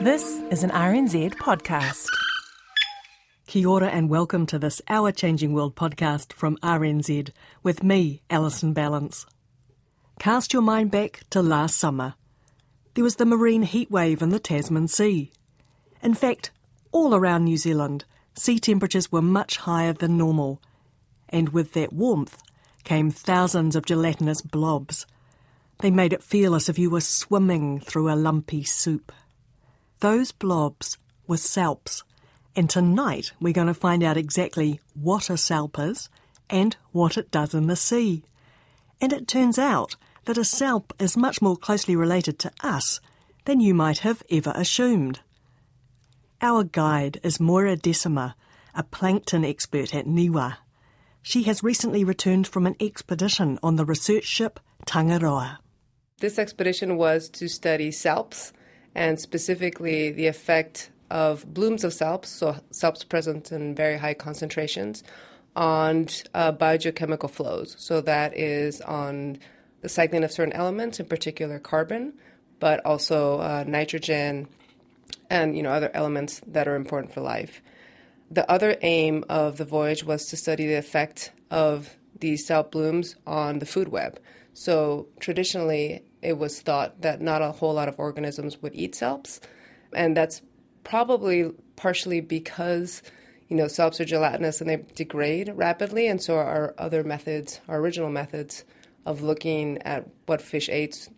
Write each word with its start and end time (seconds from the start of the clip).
This 0.00 0.40
is 0.50 0.64
an 0.64 0.70
RNZ 0.70 1.34
podcast. 1.36 2.08
Kia 3.46 3.68
ora 3.68 3.88
and 3.88 4.10
welcome 4.10 4.44
to 4.46 4.58
this 4.58 4.82
Our 4.88 5.12
Changing 5.12 5.52
World 5.52 5.76
podcast 5.76 6.32
from 6.32 6.56
RNZ 6.58 7.30
with 7.62 7.82
me, 7.82 8.20
Alison 8.28 8.74
Ballance. 8.74 9.24
Cast 10.18 10.52
your 10.52 10.62
mind 10.62 10.90
back 10.90 11.20
to 11.30 11.40
last 11.40 11.78
summer. 11.78 12.14
There 12.94 13.04
was 13.04 13.16
the 13.16 13.24
marine 13.24 13.62
heat 13.62 13.90
wave 13.90 14.20
in 14.20 14.30
the 14.30 14.40
Tasman 14.40 14.88
Sea. 14.88 15.30
In 16.02 16.14
fact, 16.14 16.50
all 16.90 17.14
around 17.14 17.44
New 17.44 17.56
Zealand, 17.56 18.04
sea 18.34 18.58
temperatures 18.58 19.12
were 19.12 19.22
much 19.22 19.58
higher 19.58 19.92
than 19.92 20.18
normal. 20.18 20.60
And 21.28 21.50
with 21.50 21.72
that 21.74 21.92
warmth 21.92 22.42
came 22.82 23.10
thousands 23.10 23.76
of 23.76 23.86
gelatinous 23.86 24.42
blobs. 24.42 25.06
They 25.78 25.90
made 25.90 26.12
it 26.12 26.22
feel 26.22 26.54
as 26.54 26.68
if 26.68 26.78
you 26.78 26.90
were 26.90 27.00
swimming 27.00 27.80
through 27.80 28.10
a 28.10 28.16
lumpy 28.16 28.64
soup. 28.64 29.12
Those 30.04 30.32
blobs 30.32 30.98
were 31.26 31.38
salps. 31.38 32.04
And 32.54 32.68
tonight 32.68 33.32
we're 33.40 33.54
going 33.54 33.68
to 33.68 33.72
find 33.72 34.02
out 34.02 34.18
exactly 34.18 34.78
what 34.92 35.30
a 35.30 35.38
salp 35.38 35.78
is 35.78 36.10
and 36.50 36.76
what 36.92 37.16
it 37.16 37.30
does 37.30 37.54
in 37.54 37.68
the 37.68 37.74
sea. 37.74 38.22
And 39.00 39.14
it 39.14 39.26
turns 39.26 39.58
out 39.58 39.96
that 40.26 40.36
a 40.36 40.44
salp 40.44 40.92
is 40.98 41.16
much 41.16 41.40
more 41.40 41.56
closely 41.56 41.96
related 41.96 42.38
to 42.40 42.52
us 42.62 43.00
than 43.46 43.60
you 43.60 43.72
might 43.72 44.00
have 44.00 44.22
ever 44.30 44.52
assumed. 44.54 45.20
Our 46.42 46.64
guide 46.64 47.18
is 47.22 47.40
Moira 47.40 47.74
Decima, 47.74 48.36
a 48.74 48.82
plankton 48.82 49.42
expert 49.42 49.94
at 49.94 50.04
Niwa. 50.04 50.58
She 51.22 51.44
has 51.44 51.62
recently 51.62 52.04
returned 52.04 52.46
from 52.46 52.66
an 52.66 52.76
expedition 52.78 53.58
on 53.62 53.76
the 53.76 53.86
research 53.86 54.24
ship 54.24 54.60
Tangaroa. 54.84 55.60
This 56.20 56.38
expedition 56.38 56.98
was 56.98 57.30
to 57.30 57.48
study 57.48 57.90
salps 57.90 58.52
and 58.94 59.20
specifically 59.20 60.10
the 60.10 60.26
effect 60.26 60.90
of 61.10 61.52
blooms 61.52 61.84
of 61.84 61.92
salps, 61.92 62.28
so 62.28 62.56
salps 62.70 63.04
present 63.04 63.52
in 63.52 63.74
very 63.74 63.98
high 63.98 64.14
concentrations, 64.14 65.02
on 65.56 66.08
uh, 66.34 66.52
biogeochemical 66.52 67.30
flows. 67.30 67.76
So 67.78 68.00
that 68.00 68.36
is 68.36 68.80
on 68.80 69.38
the 69.82 69.88
cycling 69.88 70.24
of 70.24 70.32
certain 70.32 70.52
elements, 70.54 70.98
in 70.98 71.06
particular 71.06 71.58
carbon, 71.58 72.14
but 72.58 72.84
also 72.84 73.40
uh, 73.40 73.64
nitrogen 73.66 74.48
and 75.30 75.56
you 75.56 75.62
know 75.62 75.70
other 75.70 75.90
elements 75.94 76.40
that 76.46 76.66
are 76.66 76.74
important 76.74 77.12
for 77.12 77.20
life. 77.20 77.60
The 78.30 78.50
other 78.50 78.76
aim 78.82 79.24
of 79.28 79.58
the 79.58 79.64
voyage 79.64 80.04
was 80.04 80.26
to 80.26 80.36
study 80.36 80.66
the 80.66 80.74
effect 80.74 81.32
of 81.50 81.96
these 82.18 82.46
salp 82.46 82.72
blooms 82.72 83.16
on 83.26 83.58
the 83.58 83.66
food 83.66 83.88
web. 83.88 84.18
So 84.54 85.08
traditionally, 85.20 86.04
it 86.24 86.38
was 86.38 86.60
thought 86.60 87.02
that 87.02 87.20
not 87.20 87.42
a 87.42 87.52
whole 87.52 87.74
lot 87.74 87.88
of 87.88 87.94
organisms 87.98 88.60
would 88.62 88.74
eat 88.74 88.94
salps, 88.94 89.40
and 89.92 90.16
that's 90.16 90.42
probably 90.82 91.50
partially 91.76 92.20
because 92.20 93.02
you 93.48 93.56
know 93.56 93.68
salps 93.68 94.00
are 94.00 94.04
gelatinous 94.04 94.60
and 94.60 94.68
they 94.70 94.84
degrade 94.94 95.52
rapidly, 95.54 96.06
and 96.06 96.20
so 96.22 96.36
our 96.36 96.74
other 96.78 97.04
methods, 97.04 97.60
our 97.68 97.78
original 97.78 98.10
methods 98.10 98.64
of 99.06 99.22
looking 99.22 99.80
at 99.82 100.08
what 100.26 100.40
fish 100.40 100.68
ate, 100.68 101.08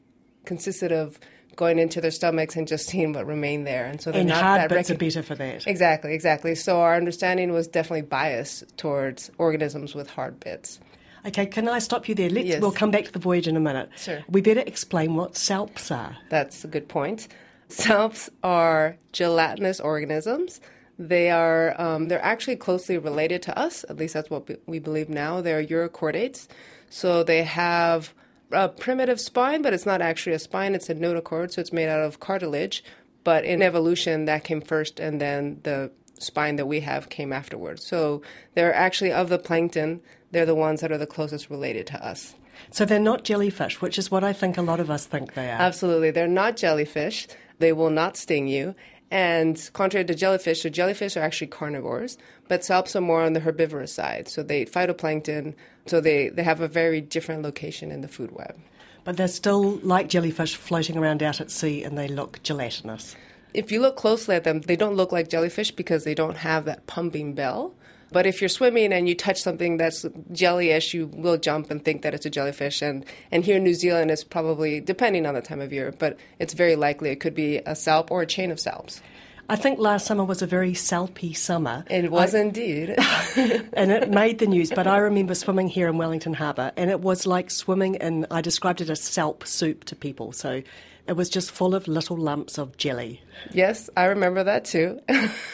consisted 0.45 0.91
of 0.93 1.19
going 1.55 1.78
into 1.78 2.00
their 2.00 2.11
stomachs 2.11 2.55
and 2.56 2.69
just 2.69 2.87
seeing 2.91 3.12
what 3.12 3.27
remained 3.27 3.66
there, 3.66 3.87
and 3.87 4.00
so 4.00 4.11
they're 4.11 4.21
And 4.21 4.28
not 4.28 4.43
hard 4.43 4.61
that 4.62 4.69
bits 4.71 4.91
recog- 4.91 4.99
better 4.99 5.22
for 5.22 5.34
that. 5.37 5.66
Exactly, 5.66 6.12
exactly. 6.15 6.55
So 6.55 6.81
our 6.81 6.97
understanding 6.97 7.53
was 7.53 7.66
definitely 7.66 8.03
biased 8.03 8.77
towards 8.77 9.31
organisms 9.39 9.95
with 9.95 10.11
hard 10.11 10.39
bits. 10.41 10.81
Okay, 11.26 11.47
can 11.47 11.69
I 11.69 11.78
stop 11.81 12.09
you 12.09 12.14
there? 12.14 12.31
Let's, 12.31 12.47
Yes. 12.47 12.60
We'll 12.60 12.72
come 12.72 12.91
back 12.91 13.04
to 13.06 13.12
the 13.12 13.19
voyage 13.19 13.48
in 13.48 13.56
a 13.56 13.60
minute. 13.60 13.91
Sure. 13.97 14.25
We 14.28 14.41
better 14.41 14.62
explain 14.66 15.14
what 15.14 15.37
salps 15.37 15.91
are. 15.91 16.16
That's 16.28 16.64
a 16.64 16.69
good 16.69 16.88
point. 16.88 17.28
Salps 17.69 18.31
are 18.44 18.97
gelatinous 19.12 19.81
organisms. 19.81 20.60
They 20.98 21.31
are 21.31 21.78
um, 21.81 22.09
they're 22.09 22.25
actually 22.25 22.56
closely 22.56 22.97
related 22.97 23.42
to 23.42 23.59
us. 23.59 23.84
At 23.88 23.97
least 23.97 24.15
that's 24.15 24.31
what 24.31 24.48
we 24.66 24.78
believe 24.78 25.09
now. 25.09 25.41
They're 25.41 25.65
urochordates, 25.65 26.47
so 26.88 27.22
they 27.22 27.42
have 27.42 28.15
a 28.53 28.69
primitive 28.69 29.20
spine, 29.20 29.60
but 29.62 29.75
it's 29.75 29.84
not 29.84 30.00
actually 30.00 30.34
a 30.34 30.38
spine. 30.38 30.75
It's 30.75 30.88
a 30.88 30.94
notochord, 30.94 31.53
so 31.53 31.60
it's 31.60 31.72
made 31.72 31.88
out 31.88 32.00
of 32.00 32.20
cartilage. 32.20 32.82
But 33.25 33.44
in 33.44 33.60
evolution, 33.60 34.25
that 34.26 34.44
came 34.44 34.60
first, 34.60 35.00
and 35.00 35.20
then 35.20 35.60
the 35.65 35.91
spine 36.19 36.56
that 36.56 36.66
we 36.66 36.81
have 36.81 37.09
came 37.10 37.32
afterwards. 37.32 37.84
So 37.86 38.22
they're 38.54 38.72
actually 38.75 39.12
of 39.12 39.28
the 39.28 39.38
plankton. 39.38 40.00
They're 40.36 40.44
the 40.44 40.54
ones 40.54 40.82
that 40.82 40.92
are 40.92 40.98
the 40.98 41.06
closest 41.06 41.48
related 41.48 41.86
to 41.86 42.06
us. 42.06 42.34
So 42.70 42.84
they're 42.84 42.98
not 42.98 43.24
jellyfish, 43.24 43.80
which 43.80 43.98
is 43.98 44.10
what 44.10 44.22
I 44.22 44.34
think 44.34 44.58
a 44.58 44.60
lot 44.60 44.80
of 44.80 44.91
us 44.91 45.06
think 45.06 45.32
they 45.32 45.48
are. 45.48 45.58
Absolutely. 45.58 46.10
They're 46.10 46.28
not 46.28 46.58
jellyfish. 46.58 47.26
They 47.58 47.72
will 47.72 47.88
not 47.88 48.19
sting 48.19 48.47
you. 48.47 48.74
And 49.10 49.70
contrary 49.72 50.04
to 50.04 50.14
jellyfish, 50.14 50.60
so 50.60 50.69
jellyfish 50.69 51.16
are 51.16 51.20
actually 51.20 51.47
carnivores, 51.47 52.19
but 52.48 52.62
salps 52.62 52.94
are 52.94 53.00
more 53.00 53.22
on 53.22 53.32
the 53.32 53.41
herbivorous 53.41 53.94
side. 53.94 54.28
So 54.28 54.42
they 54.42 54.60
eat 54.60 54.70
phytoplankton, 54.70 55.54
so 55.86 56.02
they, 56.02 56.28
they 56.28 56.42
have 56.42 56.60
a 56.60 56.68
very 56.68 57.00
different 57.00 57.41
location 57.41 57.91
in 57.91 58.03
the 58.03 58.08
food 58.08 58.32
web. 58.32 58.58
But 59.04 59.16
they're 59.16 59.28
still 59.28 59.76
like 59.78 60.10
jellyfish 60.10 60.54
floating 60.54 60.98
around 60.98 61.22
out 61.22 61.41
at 61.41 61.50
sea 61.50 61.82
and 61.82 61.97
they 61.97 62.08
look 62.08 62.42
gelatinous. 62.42 63.16
If 63.54 63.72
you 63.72 63.80
look 63.80 63.97
closely 63.97 64.34
at 64.34 64.44
them, 64.44 64.60
they 64.60 64.76
don't 64.76 64.97
look 64.97 65.12
like 65.12 65.30
jellyfish 65.30 65.70
because 65.70 66.04
they 66.04 66.14
don't 66.14 66.36
have 66.36 66.66
that 66.66 66.86
pumping 66.86 67.32
bell. 67.32 67.72
But 68.12 68.27
if 68.27 68.41
you're 68.41 68.49
swimming 68.49 68.93
and 68.93 69.09
you 69.09 69.15
touch 69.15 69.41
something 69.43 69.77
that's 69.77 70.05
jellyish, 70.33 70.94
you 70.94 71.06
will 71.09 71.37
jump 71.37 71.71
and 71.71 71.84
think 71.84 72.03
that 72.03 72.15
it's 72.15 72.27
a 72.27 72.31
jellyfish. 72.31 72.83
And, 72.83 73.05
and 73.31 73.44
here 73.44 73.56
in 73.56 73.65
New 73.65 73.75
Zealand, 73.75 74.11
it's 74.11 74.25
probably, 74.25 74.81
depending 74.81 75.27
on 75.27 75.34
the 75.34 75.43
time 75.43 75.61
of 75.61 75.72
year, 75.72 75.93
but 75.99 76.16
it's 76.39 76.55
very 76.55 76.77
likely 76.77 77.11
it 77.11 77.21
could 77.21 77.34
be 77.34 77.59
a 77.59 77.75
salp 77.75 78.11
or 78.11 78.22
a 78.22 78.27
chain 78.27 78.50
of 78.50 78.61
salps. 78.61 79.00
I 79.49 79.55
think 79.55 79.78
last 79.78 80.06
summer 80.06 80.25
was 80.25 80.43
a 80.43 80.47
very 80.47 80.72
salpy 80.72 81.37
summer. 81.37 81.84
It 81.89 82.11
was 82.11 82.34
indeed. 82.47 82.95
and 83.37 83.93
it 83.93 84.11
made 84.11 84.41
the 84.41 84.47
news. 84.47 84.71
But 84.71 84.89
I 84.89 84.99
remember 84.99 85.34
swimming 85.37 85.69
here 85.69 85.89
in 85.89 85.99
Wellington 85.99 86.34
Harbour, 86.34 86.72
and 86.77 86.91
it 86.91 87.00
was 87.00 87.27
like 87.27 87.50
swimming 87.50 87.95
in. 87.97 88.27
I 88.31 88.41
described 88.41 88.81
it 88.81 88.91
as 88.91 89.00
salp 89.00 89.47
soup 89.47 89.84
to 89.84 89.95
people. 89.95 90.33
So 90.33 90.62
it 91.09 91.15
was 91.15 91.28
just 91.28 91.50
full 91.50 91.75
of 91.75 91.87
little 91.89 92.17
lumps 92.17 92.59
of 92.59 92.77
jelly. 92.77 93.21
yes, 93.53 93.89
I 93.97 94.05
remember 94.06 94.43
that 94.44 94.65
too. 94.65 95.00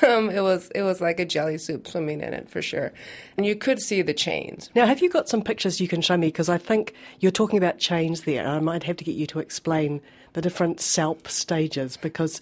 um, 0.07 0.31
it 0.31 0.41
was 0.43 0.71
it 0.75 0.83
was 0.83 1.01
like 1.01 1.21
a 1.21 1.25
jelly 1.25 1.59
soup 1.59 1.87
swimming 1.87 2.21
in 2.21 2.33
it 2.35 2.49
for 2.51 2.63
sure, 2.63 2.93
and 3.37 3.45
you 3.47 3.55
could 3.57 3.81
see 3.81 4.03
the 4.03 4.15
chains. 4.15 4.71
Now, 4.75 4.87
have 4.87 5.01
you 5.01 5.11
got 5.11 5.29
some 5.29 5.43
pictures 5.43 5.81
you 5.81 5.89
can 5.89 6.01
show 6.01 6.17
me? 6.17 6.29
Because 6.29 6.49
I 6.49 6.59
think 6.59 6.95
you're 7.21 7.33
talking 7.33 7.59
about 7.59 7.79
chains 7.79 8.23
there. 8.23 8.47
I 8.47 8.59
might 8.61 8.83
have 8.85 8.97
to 8.99 9.05
get 9.05 9.15
you 9.15 9.27
to 9.29 9.39
explain 9.41 10.01
the 10.33 10.43
different 10.43 10.81
salp 10.81 11.29
stages 11.29 11.97
because. 11.97 12.41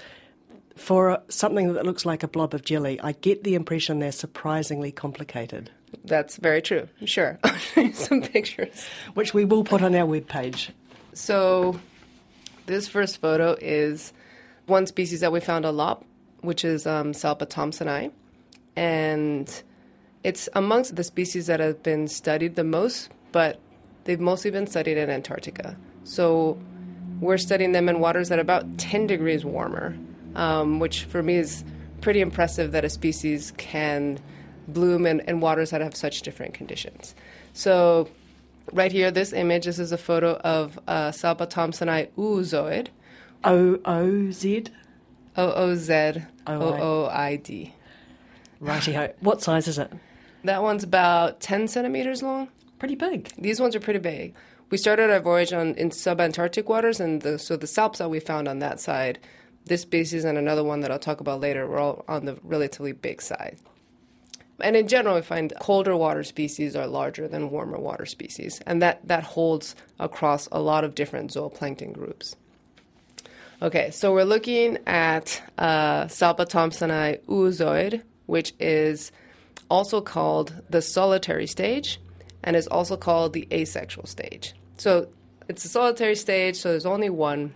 For 0.76 1.20
something 1.28 1.75
that 1.75 1.84
looks 1.84 2.06
like 2.06 2.22
a 2.22 2.28
blob 2.28 2.54
of 2.54 2.65
jelly, 2.65 2.99
I 3.03 3.12
get 3.12 3.44
the 3.44 3.54
impression 3.54 3.99
they're 3.99 4.12
surprisingly 4.12 4.91
complicated, 4.91 5.70
That's 6.06 6.37
very 6.37 6.62
true. 6.62 6.88
Sure, 7.04 7.38
I'll 7.44 7.54
show 7.56 7.81
you 7.82 7.93
some 7.93 8.22
pictures. 8.22 8.87
which 9.12 9.34
we 9.34 9.44
will 9.44 9.62
put 9.62 9.82
on 9.82 9.94
our 9.94 10.06
webpage. 10.06 10.70
So, 11.12 11.79
this 12.70 12.88
first 12.88 13.20
photo 13.20 13.56
is 13.61 14.12
one 14.67 14.87
species 14.87 15.20
that 15.20 15.32
we 15.32 15.40
found 15.40 15.64
a 15.64 15.70
lot, 15.72 16.05
which 16.40 16.64
is 16.64 16.87
um, 16.87 17.12
Salpa 17.12 17.46
thompsoni, 17.46 18.12
and 18.76 19.62
it's 20.25 20.49
amongst 20.55 20.96
the 20.96 21.05
species 21.05 21.46
that 21.49 21.61
have 21.61 21.82
been 21.82 22.08
studied 22.08 22.55
the 22.55 22.64
most, 22.64 23.11
but 23.32 23.58
they've 24.05 24.20
mostly 24.20 24.50
been 24.50 24.67
studied 24.67 24.96
in 24.96 25.11
Antarctica. 25.11 25.76
So, 26.05 26.58
we're 27.20 27.38
studying 27.38 27.72
them 27.72 27.88
in 27.88 28.00
waters 28.00 28.31
that 28.31 28.38
are 28.38 28.43
about 28.43 28.78
10 28.78 29.06
degrees 29.06 29.44
warmer, 29.44 29.94
um, 30.37 30.78
which 30.78 31.05
for 31.05 31.22
me 31.22 31.37
is 31.37 31.64
pretty 32.00 32.22
impressive 32.22 32.72
that 32.72 32.82
a 32.82 32.88
species 32.88 33.52
can 33.58 34.19
bloom 34.69 35.05
in, 35.05 35.20
in 35.20 35.40
waters 35.40 35.70
that 35.70 35.82
have 35.82 35.94
such 35.94 36.22
different 36.22 36.55
conditions. 36.55 37.14
So, 37.52 38.08
right 38.72 38.93
here, 38.93 39.11
this 39.11 39.32
image, 39.32 39.64
this 39.64 39.78
is 39.78 39.93
a 39.93 39.99
photo 39.99 40.37
of 40.37 40.78
uh, 40.87 41.11
Salpa 41.11 41.49
thompsoni 41.49 42.08
oozoid, 42.17 42.88
O 43.44 43.78
O 43.84 44.31
Z? 44.31 44.64
O 45.37 45.52
O 45.52 45.75
Z 45.75 46.22
O 46.46 46.61
O 46.61 47.08
I 47.08 47.37
D. 47.37 47.75
Righty 48.61 48.93
ho. 48.93 49.12
What 49.20 49.40
size 49.43 49.69
is 49.69 49.78
it? 49.78 49.90
That 50.44 50.62
one's 50.62 50.84
about 50.84 51.40
10 51.40 51.69
centimeters 51.69 52.22
long. 52.22 52.49
Pretty 52.78 52.94
big. 52.94 53.31
These 53.38 53.61
ones 53.61 53.75
are 53.75 53.81
pretty 53.81 54.00
big. 54.00 54.34
we 54.70 54.78
started 54.78 55.11
our 55.11 55.20
voyage 55.20 55.52
on 55.52 55.75
in 55.75 55.90
subantarctic 55.90 56.67
waters, 56.67 57.00
and 57.00 57.22
the, 57.22 57.38
so 57.38 57.56
the 57.56 57.67
salps 57.67 57.99
that 57.99 58.08
we 58.08 58.20
found 58.20 58.49
on 58.49 58.61
that 58.61 58.81
side, 58.81 59.19
this 59.67 59.82
species 59.82 60.25
and 60.25 60.38
another 60.38 60.64
one 60.64 60.81
that 60.81 60.90
I'll 60.90 60.99
talk 60.99 61.20
about 61.20 61.40
later, 61.40 61.67
were 61.67 61.78
all 61.78 62.05
on 62.08 62.25
the 62.25 62.38
relatively 62.43 62.93
big 62.93 63.20
side. 63.20 63.58
And 64.62 64.76
in 64.76 64.88
general, 64.88 65.14
we 65.16 65.22
find 65.22 65.52
colder 65.60 65.96
water 65.96 66.24
species 66.24 66.76
are 66.76 66.86
larger 66.86 67.28
than 67.28 67.50
warmer 67.50 67.78
water 67.78 68.06
species, 68.06 68.60
and 68.66 68.82
that, 68.82 69.06
that 69.06 69.24
holds 69.24 69.74
across 69.98 70.48
a 70.52 70.60
lot 70.60 70.84
of 70.84 70.94
different 70.94 71.32
zooplankton 71.32 71.92
groups. 71.92 72.36
Okay, 73.62 73.90
so 73.90 74.12
we're 74.12 74.24
looking 74.24 74.78
at 74.86 75.42
uh, 75.58 76.04
Salpa 76.04 76.46
thompsoni 76.46 77.20
oozoid, 77.26 78.02
which 78.24 78.54
is 78.58 79.12
also 79.68 80.00
called 80.00 80.54
the 80.70 80.80
solitary 80.80 81.46
stage 81.46 82.00
and 82.42 82.56
is 82.56 82.66
also 82.66 82.96
called 82.96 83.32
the 83.34 83.46
asexual 83.52 84.06
stage. 84.06 84.54
So 84.78 85.08
it's 85.48 85.64
a 85.64 85.68
solitary 85.68 86.16
stage, 86.16 86.56
so 86.56 86.70
there's 86.70 86.86
only 86.86 87.10
one. 87.10 87.52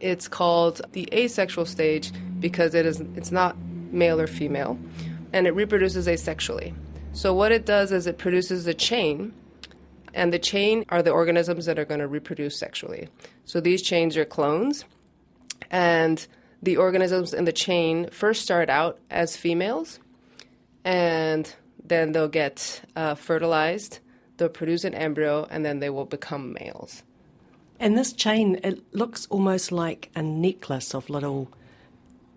It's 0.00 0.28
called 0.28 0.82
the 0.92 1.08
asexual 1.12 1.66
stage 1.66 2.12
because 2.38 2.74
it 2.74 2.86
is 2.86 3.00
it's 3.16 3.32
not 3.32 3.56
male 3.90 4.20
or 4.20 4.26
female, 4.26 4.78
and 5.34 5.48
it 5.48 5.50
reproduces 5.50 6.06
asexually. 6.06 6.72
So 7.12 7.34
what 7.34 7.50
it 7.50 7.66
does 7.66 7.90
is 7.90 8.06
it 8.06 8.18
produces 8.18 8.66
a 8.68 8.72
chain, 8.72 9.34
and 10.14 10.32
the 10.32 10.38
chain 10.38 10.84
are 10.90 11.02
the 11.02 11.10
organisms 11.10 11.66
that 11.66 11.76
are 11.76 11.84
going 11.84 11.98
to 12.00 12.06
reproduce 12.06 12.56
sexually. 12.56 13.08
So 13.44 13.60
these 13.60 13.82
chains 13.82 14.16
are 14.16 14.24
clones, 14.24 14.84
and 15.72 16.24
the 16.62 16.76
organisms 16.76 17.34
in 17.34 17.46
the 17.46 17.52
chain 17.52 18.08
first 18.10 18.42
start 18.42 18.70
out 18.70 19.00
as 19.10 19.36
females, 19.36 19.98
and 20.84 21.52
then 21.84 22.12
they'll 22.12 22.28
get 22.28 22.82
uh, 22.94 23.16
fertilized, 23.16 23.98
they'll 24.36 24.48
produce 24.48 24.84
an 24.84 24.94
embryo, 24.94 25.48
and 25.50 25.64
then 25.64 25.80
they 25.80 25.90
will 25.90 26.06
become 26.06 26.56
males. 26.60 27.02
And 27.80 27.98
this 27.98 28.12
chain, 28.12 28.60
it 28.62 28.84
looks 28.94 29.26
almost 29.30 29.72
like 29.72 30.10
a 30.14 30.22
necklace 30.22 30.94
of 30.94 31.10
little 31.10 31.50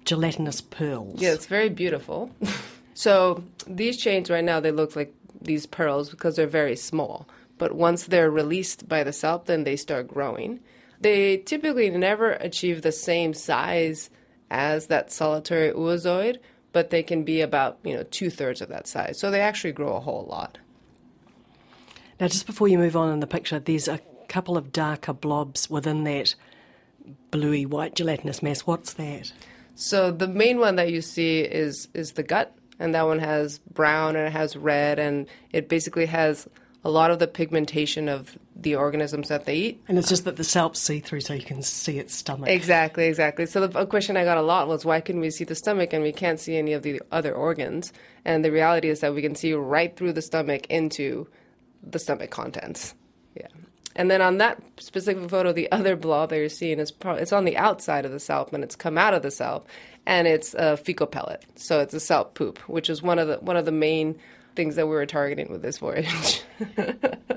gelatinous 0.04 0.62
pearls. 0.62 1.22
Yeah, 1.22 1.34
it's 1.34 1.46
very 1.46 1.70
beautiful. 1.70 2.32
so 2.98 3.44
these 3.68 3.96
chains 3.96 4.28
right 4.28 4.44
now, 4.44 4.60
they 4.60 4.72
look 4.72 4.96
like 4.96 5.14
these 5.40 5.68
pearls 5.68 6.10
because 6.10 6.36
they're 6.36 6.48
very 6.48 6.76
small. 6.76 7.28
But 7.60 7.74
once 7.74 8.08
they're 8.08 8.32
released 8.32 8.90
by 8.90 9.04
the 9.04 9.14
salp, 9.14 9.46
then 9.46 9.66
they 9.66 9.76
start 9.76 10.08
growing. 10.08 10.62
They 11.00 11.38
typically 11.38 11.92
never 11.92 12.32
achieve 12.32 12.82
the 12.82 12.92
same 12.92 13.36
size 13.36 14.10
as 14.50 14.88
that 14.88 15.12
solitary 15.12 15.72
oozoid, 15.74 16.40
but 16.72 16.90
they 16.90 17.04
can 17.04 17.24
be 17.24 17.42
about 17.42 17.78
you 17.84 17.94
know 17.94 18.02
two 18.02 18.32
thirds 18.32 18.62
of 18.62 18.70
that 18.70 18.88
size. 18.88 19.20
So 19.20 19.30
they 19.30 19.42
actually 19.42 19.74
grow 19.74 19.96
a 19.96 20.00
whole 20.00 20.26
lot. 20.28 20.58
Now, 22.20 22.30
just 22.30 22.48
before 22.48 22.68
you 22.68 22.80
move 22.80 22.96
on 22.96 23.14
in 23.14 23.20
the 23.20 23.28
picture, 23.28 23.60
there's 23.60 23.88
a 23.88 24.02
couple 24.28 24.58
of 24.58 24.72
darker 24.72 25.14
blobs 25.14 25.70
within 25.70 26.04
that 26.06 26.34
bluey 27.30 27.68
white 27.68 27.94
gelatinous 27.94 28.42
mass. 28.42 28.62
What's 28.62 28.94
that? 28.94 29.34
So 29.76 30.10
the 30.10 30.28
main 30.28 30.58
one 30.58 30.78
that 30.78 30.92
you 30.92 31.04
see 31.04 31.42
is 31.42 31.90
is 31.94 32.14
the 32.14 32.24
gut, 32.24 32.57
and 32.80 32.94
that 32.96 33.06
one 33.06 33.20
has 33.20 33.60
brown 33.60 34.16
and 34.16 34.28
it 34.28 34.34
has 34.34 34.56
red, 34.56 35.00
and 35.00 35.28
it 35.52 35.70
basically 35.70 36.06
has 36.08 36.48
a 36.84 36.90
lot 36.90 37.12
of 37.12 37.20
the 37.20 37.28
pigmentation 37.28 38.08
of 38.08 38.38
the 38.56 38.76
organisms 38.76 39.28
that 39.28 39.46
they 39.46 39.56
eat. 39.56 39.84
And 39.88 39.98
it's 39.98 40.08
just 40.08 40.24
that 40.24 40.38
the 40.38 40.44
salp's 40.44 40.80
see 40.80 41.00
through 41.00 41.22
so 41.22 41.34
you 41.34 41.44
can 41.44 41.62
see 41.62 42.00
its 42.00 42.14
stomach. 42.14 42.50
Exactly, 42.50 43.08
exactly. 43.08 43.46
So 43.46 43.68
the 43.68 43.86
question 43.88 44.16
I 44.16 44.24
got 44.24 44.38
a 44.38 44.42
lot 44.42 44.68
was 44.68 44.86
why 44.86 45.02
can 45.02 45.20
we 45.20 45.30
see 45.30 45.44
the 45.44 45.56
stomach 45.56 45.92
and 45.92 46.02
we 46.02 46.14
can't 46.14 46.40
see 46.40 46.56
any 46.56 46.74
of 46.74 46.84
the 46.84 47.02
other 47.12 47.34
organs? 47.34 47.92
And 48.24 48.46
the 48.46 48.52
reality 48.52 48.90
is 48.90 49.02
that 49.02 49.14
we 49.14 49.22
can 49.22 49.36
see 49.36 49.54
right 49.54 49.96
through 49.96 50.14
the 50.14 50.22
stomach 50.22 50.66
into 50.68 51.28
the 51.84 52.00
stomach 52.00 52.32
contents. 52.32 52.96
Yeah. 53.36 53.48
And 53.96 54.10
then 54.10 54.22
on 54.22 54.38
that 54.38 54.62
specific 54.80 55.30
photo, 55.30 55.52
the 55.52 55.72
other 55.72 55.96
blob 55.96 56.30
that 56.30 56.38
you're 56.38 56.50
seeing 56.50 56.80
is 56.80 56.92
pro- 56.92 57.16
it's 57.16 57.34
on 57.34 57.46
the 57.46 57.58
outside 57.58 58.06
of 58.06 58.12
the 58.12 58.20
salp 58.20 58.54
and 58.54 58.64
it's 58.64 58.76
come 58.76 58.98
out 58.98 59.14
of 59.14 59.24
the 59.24 59.32
salp, 59.32 59.68
and 60.08 60.26
it's 60.26 60.56
a 60.56 60.78
fecal 60.78 61.06
pellet. 61.06 61.46
So 61.56 61.82
it's 61.82 61.94
a 61.94 62.00
salp 62.00 62.34
poop, 62.34 62.58
which 62.70 62.90
is 62.90 63.04
one 63.04 63.20
of 63.20 63.28
the 63.28 63.36
one 63.36 63.58
of 63.58 63.66
the 63.66 63.72
main 63.72 64.18
things 64.56 64.76
that 64.78 64.88
we 64.88 64.94
were 64.94 65.06
targeting 65.06 65.52
with 65.52 65.62
this 65.62 65.78
voyage. 65.78 66.42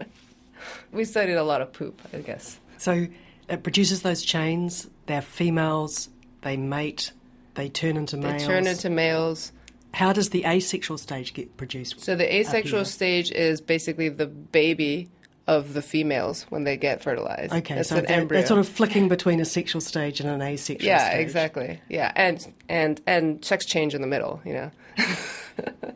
we 0.92 1.04
studied 1.04 1.34
a 1.34 1.42
lot 1.42 1.60
of 1.60 1.72
poop, 1.72 2.00
I 2.14 2.18
guess. 2.18 2.58
So 2.78 3.08
it 3.48 3.62
produces 3.62 4.02
those 4.02 4.22
chains. 4.22 4.88
They're 5.06 5.20
females. 5.20 6.08
They 6.42 6.56
mate. 6.56 7.12
They 7.54 7.68
turn 7.68 7.96
into 7.96 8.16
males. 8.16 8.40
They 8.40 8.46
turn 8.46 8.66
into 8.68 8.88
males. 8.88 9.52
How 9.92 10.12
does 10.12 10.30
the 10.30 10.46
asexual 10.46 10.98
stage 10.98 11.34
get 11.34 11.56
produced? 11.56 12.00
So 12.00 12.14
the 12.14 12.32
asexual 12.32 12.84
stage 12.84 13.32
is 13.32 13.60
basically 13.60 14.08
the 14.08 14.26
baby 14.26 15.10
of 15.50 15.74
the 15.74 15.82
females 15.82 16.46
when 16.48 16.62
they 16.62 16.76
get 16.76 17.02
fertilized. 17.02 17.52
Okay, 17.52 17.80
it's 17.80 17.88
so 17.88 17.96
an 17.96 18.04
that, 18.04 18.12
embryo. 18.12 18.40
that's 18.40 18.48
sort 18.48 18.60
of 18.60 18.68
flicking 18.68 19.08
between 19.08 19.40
a 19.40 19.44
sexual 19.44 19.80
stage 19.80 20.20
and 20.20 20.30
an 20.30 20.40
asexual 20.40 20.86
yeah, 20.86 21.10
stage. 21.10 21.20
exactly. 21.20 21.80
Yeah, 21.88 22.12
and 22.14 22.46
and 22.68 23.00
and 23.04 23.44
sex 23.44 23.66
change 23.66 23.92
in 23.92 24.00
the 24.00 24.06
middle. 24.06 24.40
You 24.44 24.52
know. 24.52 24.70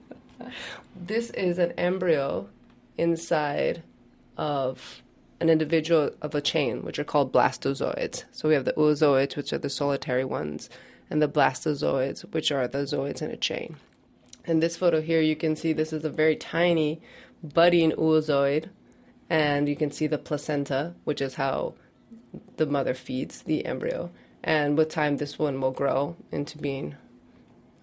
this 0.96 1.30
is 1.30 1.58
an 1.58 1.70
embryo 1.78 2.48
inside 2.98 3.84
of 4.36 5.02
an 5.40 5.48
individual 5.48 6.10
of 6.20 6.34
a 6.34 6.40
chain, 6.40 6.82
which 6.82 6.98
are 6.98 7.04
called 7.04 7.32
blastozoids. 7.32 8.24
So 8.32 8.48
we 8.48 8.54
have 8.54 8.64
the 8.64 8.72
oozoids, 8.72 9.36
which 9.36 9.52
are 9.52 9.58
the 9.58 9.70
solitary 9.70 10.24
ones, 10.24 10.68
and 11.08 11.22
the 11.22 11.28
blastozoids, 11.28 12.22
which 12.32 12.50
are 12.50 12.66
the 12.66 12.78
zoids 12.78 13.22
in 13.22 13.30
a 13.30 13.36
chain. 13.36 13.76
In 14.46 14.58
this 14.58 14.76
photo 14.76 15.00
here, 15.00 15.20
you 15.20 15.36
can 15.36 15.54
see 15.54 15.72
this 15.72 15.92
is 15.92 16.04
a 16.04 16.10
very 16.10 16.34
tiny 16.34 17.00
budding 17.40 17.92
oozoid, 17.92 18.70
and 19.30 19.68
you 19.68 19.76
can 19.76 19.90
see 19.90 20.06
the 20.06 20.18
placenta, 20.18 20.94
which 21.04 21.20
is 21.20 21.34
how 21.34 21.74
the 22.56 22.66
mother 22.66 22.94
feeds 22.94 23.42
the 23.42 23.64
embryo. 23.66 24.10
And 24.42 24.76
with 24.76 24.90
time, 24.90 25.16
this 25.16 25.38
one 25.38 25.60
will 25.60 25.70
grow 25.70 26.16
into 26.30 26.58
being 26.58 26.96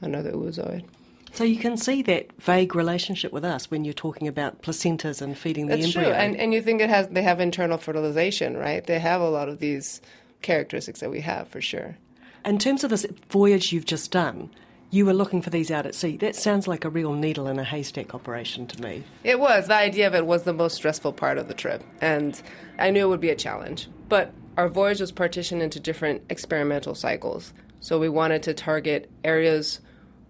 another 0.01 0.31
oozoid. 0.31 0.85
So 1.33 1.43
you 1.43 1.57
can 1.57 1.77
see 1.77 2.01
that 2.03 2.29
vague 2.41 2.75
relationship 2.75 3.31
with 3.31 3.45
us 3.45 3.71
when 3.71 3.85
you're 3.85 3.93
talking 3.93 4.27
about 4.27 4.61
placentas 4.61 5.21
and 5.21 5.37
feeding 5.37 5.67
the 5.67 5.77
That's 5.77 5.87
embryo. 5.87 6.09
true, 6.09 6.13
and 6.13 6.35
and 6.35 6.53
you 6.53 6.61
think 6.61 6.81
it 6.81 6.89
has 6.89 7.07
they 7.07 7.23
have 7.23 7.39
internal 7.39 7.77
fertilization, 7.77 8.57
right? 8.57 8.85
They 8.85 8.99
have 8.99 9.21
a 9.21 9.29
lot 9.29 9.47
of 9.47 9.59
these 9.59 10.01
characteristics 10.41 10.99
that 10.99 11.09
we 11.09 11.21
have 11.21 11.47
for 11.47 11.61
sure. 11.61 11.95
In 12.43 12.57
terms 12.57 12.83
of 12.83 12.89
this 12.89 13.05
voyage 13.29 13.71
you've 13.71 13.85
just 13.85 14.11
done, 14.11 14.49
you 14.91 15.05
were 15.05 15.13
looking 15.13 15.41
for 15.41 15.49
these 15.49 15.71
out 15.71 15.85
at 15.85 15.95
sea. 15.95 16.17
That 16.17 16.35
sounds 16.35 16.67
like 16.67 16.83
a 16.83 16.89
real 16.89 17.13
needle 17.13 17.47
in 17.47 17.57
a 17.57 17.63
haystack 17.63 18.13
operation 18.13 18.67
to 18.67 18.81
me. 18.81 19.03
It 19.23 19.39
was 19.39 19.67
the 19.67 19.75
idea 19.75 20.05
of 20.05 20.13
it 20.13 20.25
was 20.25 20.43
the 20.43 20.53
most 20.53 20.75
stressful 20.75 21.13
part 21.13 21.37
of 21.37 21.47
the 21.47 21.53
trip, 21.53 21.81
and 22.01 22.39
I 22.77 22.91
knew 22.91 23.05
it 23.05 23.09
would 23.09 23.21
be 23.21 23.29
a 23.29 23.35
challenge. 23.35 23.87
But 24.09 24.33
our 24.57 24.67
voyage 24.67 24.99
was 24.99 25.13
partitioned 25.13 25.61
into 25.61 25.79
different 25.79 26.23
experimental 26.29 26.93
cycles, 26.93 27.53
so 27.79 27.97
we 27.97 28.09
wanted 28.09 28.43
to 28.43 28.53
target 28.53 29.09
areas 29.23 29.79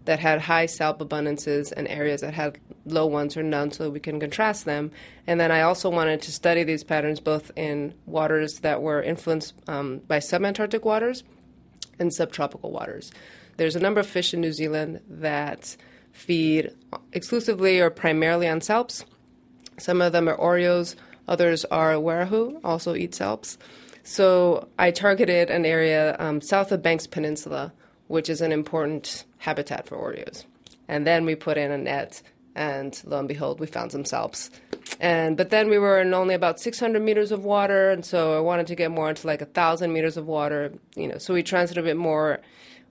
that 0.06 0.20
had 0.20 0.42
high 0.42 0.68
salp 0.68 1.00
abundances 1.00 1.72
and 1.72 1.88
areas 1.88 2.22
that 2.22 2.34
had 2.34 2.60
low 2.86 3.06
ones 3.06 3.38
or 3.38 3.44
none 3.44 3.72
so 3.72 3.90
we 3.90 4.00
can 4.00 4.20
contrast 4.20 4.66
them. 4.66 4.92
And 5.28 5.40
then 5.40 5.52
I 5.52 5.62
also 5.62 5.90
wanted 5.90 6.22
to 6.24 6.32
study 6.32 6.64
these 6.64 6.84
patterns 6.84 7.20
both 7.20 7.52
in 7.56 7.94
waters 8.06 8.60
that 8.60 8.82
were 8.82 9.02
influenced 9.02 9.54
um, 9.68 10.00
by 10.08 10.18
subantarctic 10.18 10.84
waters 10.84 11.24
and 12.00 12.12
subtropical 12.12 12.72
waters. 12.72 13.12
There's 13.62 13.76
a 13.76 13.80
number 13.80 14.00
of 14.00 14.08
fish 14.08 14.34
in 14.34 14.42
New 14.42 14.54
Zealand 14.54 15.02
that 15.08 15.78
feed 16.12 16.72
exclusively 17.14 17.80
or 17.80 17.92
primarily 17.92 18.48
on 18.48 18.60
salps. 18.60 19.06
Some 19.78 20.02
of 20.02 20.14
them 20.14 20.28
are 20.28 20.36
Oreos, 20.36 20.96
others 21.28 21.64
are 21.66 21.94
Warehou, 21.94 22.60
also 22.64 22.96
eat 22.96 23.14
salps. 23.14 23.60
So 24.02 24.68
I 24.80 24.90
targeted 24.90 25.52
an 25.52 25.68
area 25.68 26.16
um, 26.18 26.42
south 26.42 26.72
of 26.72 26.82
Banks 26.82 27.06
Peninsula, 27.06 27.72
which 28.08 28.32
is 28.32 28.42
an 28.42 28.52
important 28.52 29.26
habitat 29.38 29.86
for 29.86 29.96
Oreos. 29.96 30.46
And 30.88 31.06
then 31.06 31.24
we 31.26 31.36
put 31.36 31.60
in 31.60 31.70
a 31.70 31.78
net, 31.78 32.24
and 32.56 33.00
lo 33.06 33.20
and 33.20 33.28
behold, 33.28 33.60
we 33.60 33.68
found 33.68 33.92
some 33.92 34.06
salps. 34.06 34.50
And 35.00 35.38
but 35.38 35.52
then 35.52 35.70
we 35.70 35.78
were 35.78 36.02
in 36.02 36.16
only 36.16 36.34
about 36.34 36.60
600 36.60 37.00
meters 37.00 37.32
of 37.32 37.46
water, 37.46 37.92
and 37.92 38.04
so 38.04 38.36
I 38.36 38.40
wanted 38.40 38.66
to 38.66 38.76
get 38.76 38.90
more 38.90 39.10
into 39.10 39.28
like 39.28 39.44
a 39.44 39.46
thousand 39.46 39.94
meters 39.94 40.18
of 40.18 40.26
water. 40.26 40.74
You 40.96 41.10
know, 41.10 41.20
so 41.20 41.36
we 41.36 41.44
transited 41.44 41.84
a 41.84 41.86
bit 41.86 41.98
more. 41.98 42.42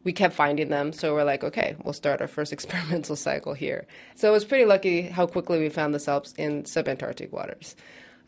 We 0.02 0.12
kept 0.12 0.34
finding 0.34 0.70
them, 0.70 0.92
so 0.92 1.14
we're 1.14 1.24
like, 1.24 1.44
okay, 1.44 1.76
we'll 1.84 1.92
start 1.92 2.20
our 2.20 2.28
first 2.28 2.52
experimental 2.56 3.16
cycle 3.16 3.54
here. 3.54 3.86
So 4.14 4.28
it 4.28 4.32
was 4.32 4.44
pretty 4.44 4.64
lucky 4.64 5.02
how 5.02 5.26
quickly 5.26 5.58
we 5.58 5.68
found 5.68 5.94
the 5.94 6.00
salps 6.00 6.32
in 6.38 6.64
subantarctic 6.64 7.32
waters. 7.32 7.76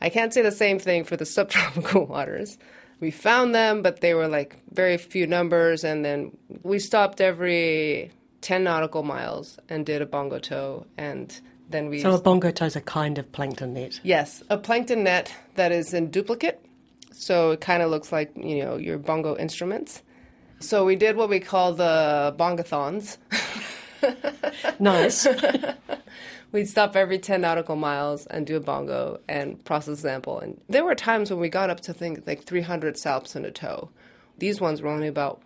I 0.00 0.08
can't 0.08 0.34
say 0.34 0.42
the 0.42 0.52
same 0.52 0.78
thing 0.78 1.04
for 1.04 1.16
the 1.16 1.26
subtropical 1.36 2.06
waters. 2.06 2.58
We 3.00 3.10
found 3.10 3.54
them, 3.54 3.82
but 3.82 4.00
they 4.00 4.14
were 4.14 4.28
like 4.28 4.56
very 4.72 4.96
few 4.96 5.26
numbers, 5.26 5.82
and 5.82 6.04
then 6.04 6.36
we 6.62 6.78
stopped 6.78 7.20
every 7.20 8.12
10 8.42 8.64
nautical 8.64 9.02
miles 9.02 9.58
and 9.68 9.86
did 9.86 10.02
a 10.02 10.06
bongo 10.06 10.38
tow, 10.38 10.86
and 10.98 11.40
then 11.68 11.88
we. 11.88 12.00
So 12.00 12.12
a 12.12 12.20
bongo 12.20 12.50
tow 12.50 12.66
is 12.66 12.76
a 12.76 12.80
kind 12.80 13.18
of 13.18 13.30
plankton 13.32 13.74
net. 13.74 13.98
Yes, 14.02 14.42
a 14.50 14.58
plankton 14.58 15.04
net 15.04 15.34
that 15.54 15.72
is 15.72 15.94
in 15.94 16.10
duplicate. 16.10 16.64
So 17.12 17.52
it 17.52 17.60
kind 17.60 17.82
of 17.82 17.90
looks 17.90 18.12
like, 18.12 18.32
you 18.36 18.64
know, 18.64 18.76
your 18.76 18.98
bongo 18.98 19.36
instruments. 19.36 20.02
So 20.62 20.85
we 20.85 20.97
did 20.97 21.16
what 21.16 21.28
we 21.28 21.40
call 21.40 21.75
the 21.75 22.35
bongathons. 22.38 23.19
Nice. 24.78 25.26
We'd 26.52 26.69
stop 26.69 26.97
every 26.97 27.19
10 27.19 27.40
nautical 27.40 27.76
miles 27.76 28.26
and 28.26 28.47
do 28.47 28.57
a 28.57 28.61
bongo 28.61 29.21
and 29.28 29.64
process 29.64 30.00
sample. 30.00 30.40
And 30.40 30.61
there 30.69 30.85
were 30.85 30.95
times 30.95 31.31
when 31.31 31.40
we 31.40 31.49
got 31.49 31.71
up 31.71 31.81
to 31.83 31.95
think 31.95 32.26
like 32.26 32.42
300 32.42 32.99
salps 32.99 33.37
in 33.37 33.45
a 33.45 33.50
tow. 33.50 33.90
These 34.38 34.61
ones 34.61 34.83
were 34.83 34.90
only 34.90 35.07
about 35.07 35.40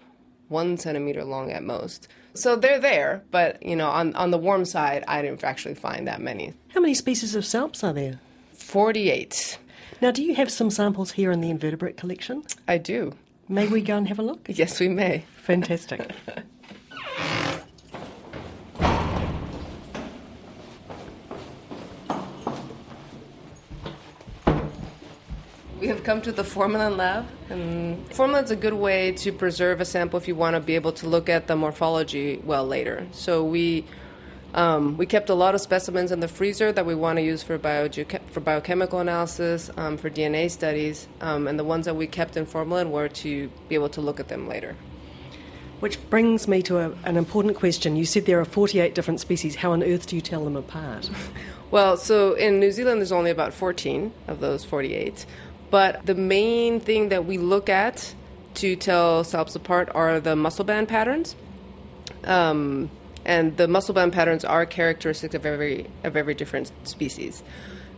one 0.48 0.78
centimeter 0.78 1.22
long 1.22 1.52
at 1.52 1.62
most. 1.62 2.08
So 2.34 2.56
they're 2.56 2.80
there, 2.80 3.22
but 3.30 3.62
you 3.62 3.76
know, 3.76 3.88
on, 3.88 4.14
on 4.16 4.30
the 4.30 4.38
warm 4.38 4.64
side, 4.64 5.04
I 5.06 5.22
didn't 5.22 5.44
actually 5.44 5.74
find 5.74 6.08
that 6.08 6.20
many. 6.20 6.54
How 6.68 6.80
many 6.80 6.94
species 6.94 7.34
of 7.34 7.44
salps 7.44 7.84
are 7.84 7.92
there? 7.92 8.18
48. 8.54 9.58
Now, 10.00 10.10
do 10.10 10.22
you 10.22 10.34
have 10.34 10.50
some 10.50 10.70
samples 10.70 11.12
here 11.12 11.30
in 11.30 11.40
the 11.40 11.50
invertebrate 11.50 11.96
collection? 11.96 12.42
I 12.66 12.78
do. 12.78 13.12
May 13.48 13.68
we 13.68 13.80
go 13.80 13.96
and 13.96 14.08
have 14.08 14.18
a 14.18 14.22
look? 14.22 14.46
Yes, 14.48 14.80
we 14.80 14.88
may. 14.88 15.24
Fantastic. 15.36 16.00
We 25.80 25.86
have 25.88 26.02
come 26.02 26.20
to 26.22 26.32
the 26.32 26.42
formalin 26.42 26.96
lab. 26.96 27.26
And 27.48 28.04
formalin 28.12 28.44
is 28.44 28.50
a 28.50 28.56
good 28.56 28.74
way 28.74 29.12
to 29.12 29.30
preserve 29.30 29.80
a 29.80 29.84
sample 29.84 30.16
if 30.18 30.26
you 30.26 30.34
want 30.34 30.54
to 30.54 30.60
be 30.60 30.74
able 30.74 30.92
to 30.92 31.08
look 31.08 31.28
at 31.28 31.46
the 31.46 31.54
morphology 31.54 32.40
well 32.44 32.66
later. 32.66 33.06
So 33.12 33.44
we 33.44 33.84
um, 34.54 34.96
we 34.96 35.06
kept 35.06 35.28
a 35.28 35.34
lot 35.34 35.54
of 35.54 35.60
specimens 35.60 36.12
in 36.12 36.20
the 36.20 36.28
freezer 36.28 36.72
that 36.72 36.86
we 36.86 36.94
want 36.94 37.18
to 37.18 37.22
use 37.22 37.42
for, 37.42 37.58
bio- 37.58 37.88
for 37.88 38.40
biochemical 38.40 39.00
analysis, 39.00 39.70
um, 39.76 39.96
for 39.96 40.08
DNA 40.08 40.50
studies, 40.50 41.08
um, 41.20 41.46
and 41.46 41.58
the 41.58 41.64
ones 41.64 41.84
that 41.84 41.94
we 41.94 42.06
kept 42.06 42.36
in 42.36 42.46
formalin 42.46 42.90
were 42.90 43.08
to 43.08 43.50
be 43.68 43.74
able 43.74 43.90
to 43.90 44.00
look 44.00 44.18
at 44.20 44.28
them 44.28 44.48
later. 44.48 44.76
Which 45.80 46.08
brings 46.08 46.48
me 46.48 46.62
to 46.62 46.78
a, 46.78 46.92
an 47.04 47.18
important 47.18 47.56
question. 47.56 47.96
You 47.96 48.06
said 48.06 48.24
there 48.24 48.40
are 48.40 48.46
48 48.46 48.94
different 48.94 49.20
species. 49.20 49.56
How 49.56 49.72
on 49.72 49.82
earth 49.82 50.06
do 50.06 50.16
you 50.16 50.22
tell 50.22 50.44
them 50.44 50.56
apart? 50.56 51.10
Well, 51.68 51.96
so 51.96 52.34
in 52.34 52.60
New 52.60 52.70
Zealand, 52.70 53.00
there's 53.00 53.10
only 53.10 53.32
about 53.32 53.52
14 53.52 54.12
of 54.28 54.38
those 54.38 54.64
48. 54.64 55.26
But 55.68 56.06
the 56.06 56.14
main 56.14 56.78
thing 56.78 57.08
that 57.08 57.24
we 57.24 57.38
look 57.38 57.68
at 57.68 58.14
to 58.54 58.76
tell 58.76 59.24
salps 59.24 59.56
apart 59.56 59.90
are 59.94 60.20
the 60.20 60.36
muscle 60.36 60.64
band 60.64 60.88
patterns. 60.88 61.34
Um, 62.24 62.90
and 63.26 63.56
the 63.56 63.68
muscle 63.68 63.92
band 63.92 64.12
patterns 64.12 64.44
are 64.44 64.64
characteristic 64.64 65.34
of 65.34 65.44
every 65.44 65.90
of 66.04 66.16
every 66.16 66.34
different 66.34 66.72
species. 66.84 67.42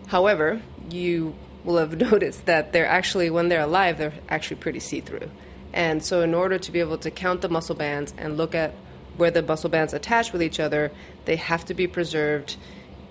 However, 0.09 0.61
you 0.91 1.37
will 1.65 1.77
have 1.77 1.97
noticed 2.11 2.47
that 2.47 2.73
they're 2.73 2.87
actually 2.87 3.31
when 3.31 3.49
they're 3.49 3.61
alive, 3.61 3.99
they're 3.99 4.15
actually 4.29 4.57
pretty 4.57 4.81
see-through. 4.81 5.31
And 5.73 6.03
so 6.03 6.23
in 6.23 6.35
order 6.35 6.59
to 6.59 6.73
be 6.73 6.81
able 6.81 6.99
to 6.99 7.11
count 7.11 7.43
the 7.43 7.49
muscle 7.49 7.75
bands 7.75 8.15
and 8.17 8.39
look 8.39 8.55
at 8.55 8.73
where 9.19 9.31
the 9.31 9.43
muscle 9.43 9.69
bands 9.69 9.93
attach 9.93 10.33
with 10.33 10.43
each 10.43 10.59
other, 10.59 10.91
they 11.27 11.37
have 11.37 11.65
to 11.67 11.75
be 11.75 11.87
preserved 11.87 12.57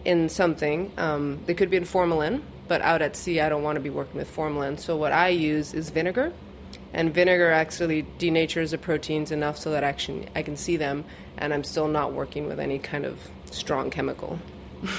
in 0.03 0.27
something. 0.27 0.91
Um, 0.97 1.43
they 1.45 1.53
could 1.53 1.69
be 1.69 1.77
in 1.77 1.86
formalin, 1.86 2.41
but 2.67 2.81
out 2.81 3.03
at 3.03 3.15
sea, 3.15 3.41
I 3.41 3.50
don't 3.50 3.62
want 3.62 3.75
to 3.75 3.81
be 3.81 3.91
working 3.91 4.15
with 4.15 4.29
formalin. 4.29 4.79
So 4.79 4.95
what 4.97 5.12
I 5.12 5.29
use 5.29 5.74
is 5.74 5.91
vinegar, 5.91 6.33
and 6.94 7.13
vinegar 7.13 7.51
actually 7.51 8.03
denatures 8.20 8.72
the 8.72 8.77
proteins 8.77 9.32
enough 9.32 9.58
so 9.58 9.72
that 9.72 9.84
actually 9.84 10.27
I 10.36 10.41
can 10.41 10.58
see 10.58 10.77
them, 10.77 11.06
and 11.38 11.53
I'm 11.53 11.63
still 11.63 11.88
not 11.88 12.13
working 12.13 12.48
with 12.48 12.60
any 12.60 12.79
kind 12.79 13.06
of 13.06 13.20
strong 13.51 13.89
chemical. 13.89 14.39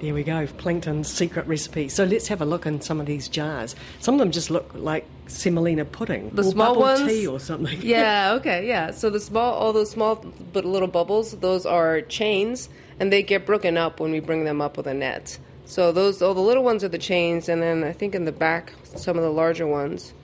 There 0.00 0.14
we 0.14 0.22
go, 0.22 0.46
plankton's 0.46 1.12
secret 1.12 1.46
recipe. 1.46 1.90
So 1.90 2.04
let's 2.04 2.28
have 2.28 2.40
a 2.40 2.46
look 2.46 2.64
in 2.64 2.80
some 2.80 3.00
of 3.00 3.06
these 3.06 3.28
jars. 3.28 3.76
Some 3.98 4.14
of 4.14 4.20
them 4.20 4.30
just 4.30 4.50
look 4.50 4.70
like 4.72 5.04
semolina 5.26 5.84
pudding, 5.84 6.30
the 6.30 6.40
or 6.40 6.50
small 6.50 6.78
ones, 6.78 7.06
tea 7.06 7.26
or 7.26 7.38
something. 7.38 7.78
yeah, 7.82 8.32
okay, 8.36 8.66
yeah. 8.66 8.92
So 8.92 9.10
the 9.10 9.20
small, 9.20 9.52
all 9.52 9.74
those 9.74 9.90
small 9.90 10.24
but 10.54 10.64
little 10.64 10.88
bubbles, 10.88 11.32
those 11.32 11.66
are 11.66 12.00
chains, 12.00 12.70
and 12.98 13.12
they 13.12 13.22
get 13.22 13.44
broken 13.44 13.76
up 13.76 14.00
when 14.00 14.10
we 14.10 14.20
bring 14.20 14.44
them 14.44 14.62
up 14.62 14.78
with 14.78 14.86
a 14.86 14.94
net. 14.94 15.38
So 15.66 15.92
those, 15.92 16.22
all 16.22 16.32
the 16.32 16.40
little 16.40 16.64
ones 16.64 16.82
are 16.82 16.88
the 16.88 16.96
chains, 16.96 17.50
and 17.50 17.60
then 17.60 17.84
I 17.84 17.92
think 17.92 18.14
in 18.14 18.24
the 18.24 18.32
back, 18.32 18.72
some 18.84 19.18
of 19.18 19.22
the 19.22 19.30
larger 19.30 19.66
ones, 19.66 20.14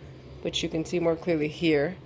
which 0.43 0.62
you 0.62 0.69
can 0.69 0.85
see 0.85 0.99
more 0.99 1.16
clearly 1.16 1.49
here, 1.49 1.97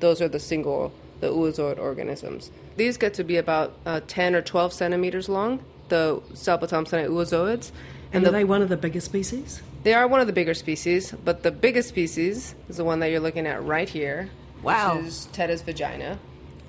those 0.00 0.20
are 0.20 0.28
the 0.28 0.40
single, 0.40 0.92
the 1.20 1.28
oozoid 1.28 1.78
organisms. 1.78 2.50
These 2.76 2.96
get 2.96 3.14
to 3.14 3.24
be 3.24 3.36
about 3.36 3.74
uh, 3.84 4.00
10 4.06 4.34
or 4.34 4.42
12 4.42 4.72
centimeters 4.72 5.28
long, 5.28 5.62
the 5.88 6.22
Salpa 6.32 6.68
thompsoni 6.68 7.08
oozoids. 7.08 7.72
And, 8.12 8.24
the, 8.24 8.30
are 8.30 8.32
they 8.32 8.44
one 8.44 8.62
of 8.62 8.68
the 8.68 8.76
bigger 8.76 9.00
species? 9.00 9.62
They 9.82 9.94
are 9.94 10.06
one 10.06 10.20
of 10.20 10.26
the 10.26 10.32
bigger 10.32 10.54
species, 10.54 11.12
but 11.24 11.42
the 11.42 11.50
biggest 11.50 11.88
species 11.88 12.54
is 12.68 12.76
the 12.76 12.84
one 12.84 13.00
that 13.00 13.10
you're 13.10 13.20
looking 13.20 13.46
at 13.46 13.62
right 13.64 13.88
here. 13.88 14.30
Wow. 14.62 14.96
Which 14.96 15.06
is 15.06 15.28
Tethys 15.32 15.62
vagina. 15.64 16.18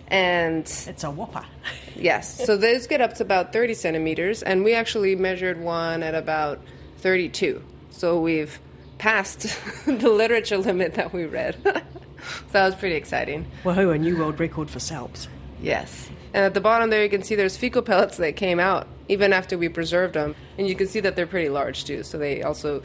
And 0.07 0.63
It's 0.63 1.03
a 1.03 1.11
whopper. 1.11 1.45
yes, 1.95 2.45
so 2.45 2.57
those 2.57 2.85
get 2.87 2.99
up 2.99 3.13
to 3.15 3.23
about 3.23 3.53
30 3.53 3.73
centimeters, 3.73 4.43
and 4.43 4.63
we 4.63 4.73
actually 4.73 5.15
measured 5.15 5.59
one 5.59 6.03
at 6.03 6.15
about 6.15 6.59
32. 6.97 7.63
So 7.91 8.19
we've 8.19 8.59
passed 9.01 9.57
the 9.87 10.09
literature 10.09 10.59
limit 10.59 10.93
that 10.93 11.11
we 11.11 11.25
read. 11.25 11.57
so 11.65 12.51
that 12.51 12.65
was 12.65 12.75
pretty 12.75 12.95
exciting. 12.95 13.47
Woohoo, 13.63 13.95
a 13.95 13.97
new 13.97 14.15
world 14.15 14.39
record 14.39 14.69
for 14.69 14.79
salps. 14.79 15.27
Yes. 15.59 16.07
And 16.35 16.45
at 16.45 16.53
the 16.53 16.61
bottom 16.61 16.91
there, 16.91 17.03
you 17.03 17.09
can 17.09 17.23
see 17.23 17.33
there's 17.33 17.57
fecal 17.57 17.81
pellets 17.81 18.17
that 18.17 18.35
came 18.35 18.59
out 18.59 18.87
even 19.09 19.33
after 19.33 19.57
we 19.57 19.69
preserved 19.69 20.13
them. 20.13 20.35
And 20.59 20.69
you 20.69 20.75
can 20.75 20.87
see 20.87 20.99
that 20.99 21.15
they're 21.15 21.25
pretty 21.25 21.49
large 21.49 21.83
too. 21.83 22.03
So 22.03 22.19
they 22.19 22.43
also, 22.43 22.83